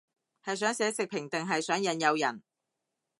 [0.43, 2.41] 係想寫食評定係想引誘人